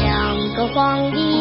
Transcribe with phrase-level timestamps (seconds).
[0.00, 1.31] 两个黄鹂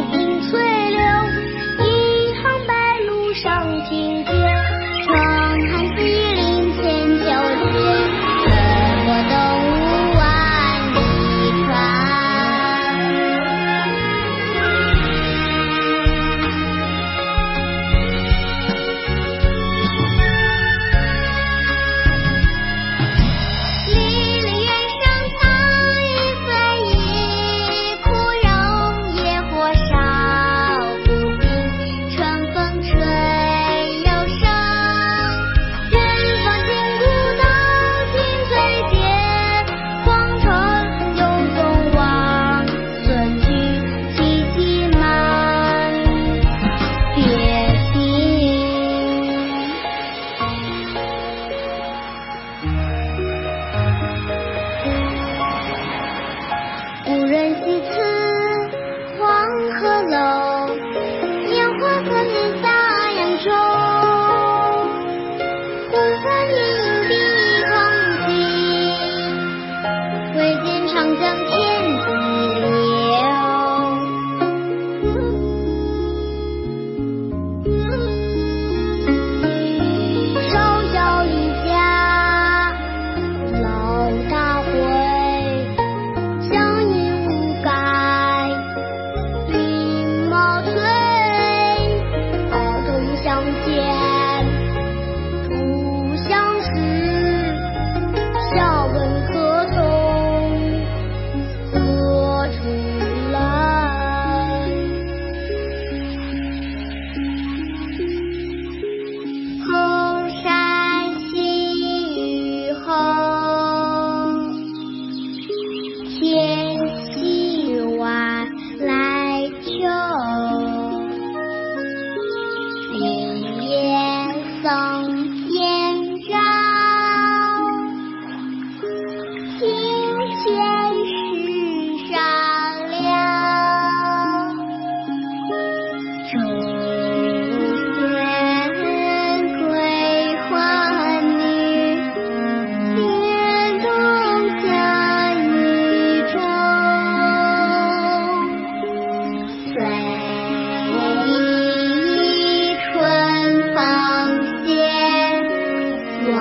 [65.91, 66.30] Thank you.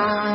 [0.01, 0.30] time.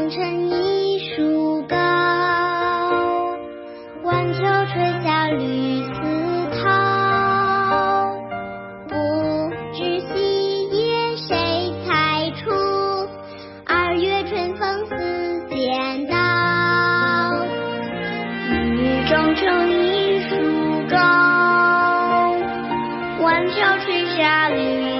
[0.00, 1.76] 长成一树高，
[4.02, 6.00] 万条垂下绿丝
[6.56, 6.64] 绦。
[8.88, 8.94] 不
[9.74, 12.50] 知细叶谁裁出，
[13.66, 16.16] 二月春风似剪刀。
[18.48, 20.34] 雨长成一树
[20.88, 20.96] 高，
[23.22, 24.99] 万条垂下绿。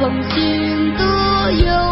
[0.00, 1.89] 放心的勇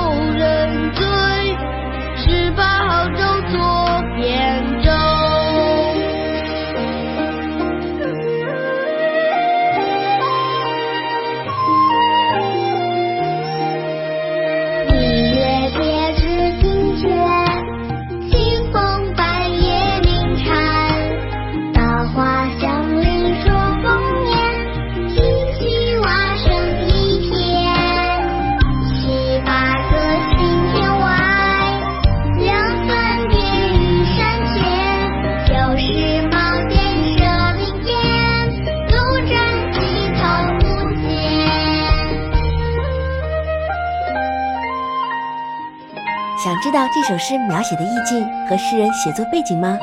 [46.45, 49.77] 想知道这首诗描写的意境和诗人写作背景吗？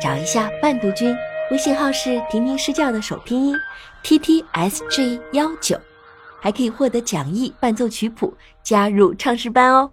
[0.00, 1.14] 找一下伴读君，
[1.50, 3.54] 微信号是婷婷诗教的首拼音
[4.02, 5.78] t t s g 幺九，
[6.40, 8.32] 还可以获得讲义、伴奏曲谱，
[8.62, 9.90] 加入唱诗班哦。